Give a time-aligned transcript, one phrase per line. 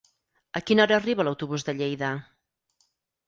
[0.59, 2.11] A quina hora arriba l'autobús de Lleida?